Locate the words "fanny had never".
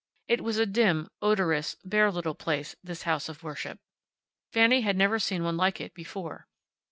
4.51-5.19